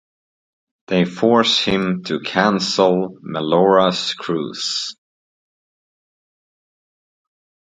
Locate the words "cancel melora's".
2.21-4.15